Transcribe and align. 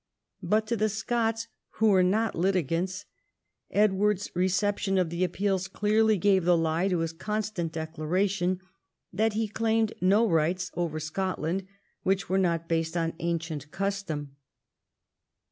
But 0.41 0.65
to 0.65 0.75
the 0.75 0.89
Scots, 0.89 1.47
who 1.73 1.91
Avere 1.91 2.03
not 2.03 2.33
litigants, 2.35 3.05
Edward's 3.69 4.31
reception 4.33 4.97
of 4.97 5.11
the 5.11 5.23
appeals 5.23 5.67
clearly 5.67 6.17
gave 6.17 6.43
the 6.43 6.57
lie 6.57 6.87
to 6.87 6.97
his 7.01 7.13
constant 7.13 7.71
declai'ation 7.73 8.61
that 9.13 9.33
he 9.33 9.47
claimed 9.47 9.93
no 10.01 10.27
rights 10.27 10.71
over 10.73 10.99
Scotland 10.99 11.67
which 12.01 12.27
were 12.29 12.39
not 12.39 12.67
based 12.67 12.97
on 12.97 13.13
ancient 13.19 13.69
custom. 13.69 14.35